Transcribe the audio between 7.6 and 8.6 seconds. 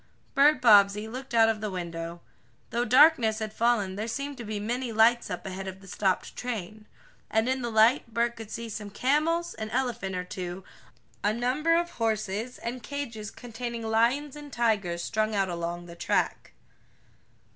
the light Bert could